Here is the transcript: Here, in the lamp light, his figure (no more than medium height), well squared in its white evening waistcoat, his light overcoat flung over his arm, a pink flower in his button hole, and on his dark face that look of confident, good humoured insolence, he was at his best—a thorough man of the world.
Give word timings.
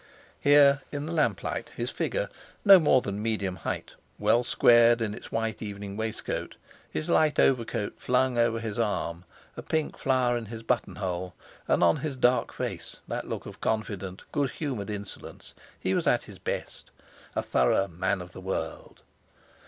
Here, 0.39 0.81
in 0.91 1.05
the 1.05 1.11
lamp 1.11 1.43
light, 1.43 1.73
his 1.77 1.91
figure 1.91 2.29
(no 2.65 2.79
more 2.79 3.01
than 3.01 3.21
medium 3.21 3.57
height), 3.57 3.93
well 4.17 4.43
squared 4.43 4.99
in 4.99 5.13
its 5.13 5.31
white 5.31 5.61
evening 5.61 5.95
waistcoat, 5.95 6.55
his 6.89 7.07
light 7.07 7.37
overcoat 7.37 7.99
flung 7.99 8.35
over 8.35 8.59
his 8.59 8.79
arm, 8.79 9.25
a 9.55 9.61
pink 9.61 9.99
flower 9.99 10.35
in 10.35 10.47
his 10.47 10.63
button 10.63 10.95
hole, 10.95 11.35
and 11.67 11.83
on 11.83 11.97
his 11.97 12.15
dark 12.17 12.51
face 12.51 12.97
that 13.07 13.27
look 13.29 13.45
of 13.45 13.61
confident, 13.61 14.23
good 14.31 14.49
humoured 14.49 14.89
insolence, 14.89 15.53
he 15.79 15.93
was 15.93 16.07
at 16.07 16.23
his 16.23 16.39
best—a 16.39 17.43
thorough 17.43 17.87
man 17.87 18.21
of 18.21 18.31
the 18.31 18.41
world. 18.41 19.01